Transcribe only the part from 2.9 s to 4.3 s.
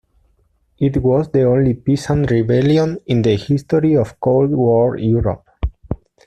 in the history of